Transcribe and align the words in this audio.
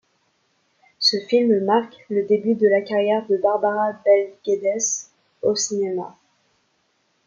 Ce 0.97 1.17
film 1.27 1.63
marque 1.63 1.95
le 2.09 2.25
début 2.25 2.55
de 2.55 2.67
la 2.67 2.81
carrière 2.81 3.23
de 3.27 3.37
Barbara 3.37 3.91
Bel 4.03 4.33
Geddes 4.43 4.81
au 5.43 5.55
cinéma. 5.55 6.17